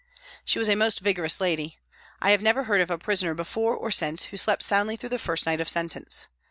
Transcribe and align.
She 0.43 0.57
was 0.57 0.67
a 0.67 0.73
most 0.73 0.99
vigorous 1.01 1.39
lady. 1.39 1.77
I 2.23 2.31
have 2.31 2.41
never 2.41 2.63
heard 2.63 2.81
of 2.81 2.89
a 2.89 2.97
prisoner 2.97 3.35
before 3.35 3.75
or 3.75 3.91
since 3.91 4.23
who 4.23 4.37
slept 4.37 4.63
soundly 4.63 4.97
through 4.97 5.09
the 5.09 5.19
first 5.19 5.45
night 5.45 5.61
of 5.61 5.69
sentence. 5.69 6.25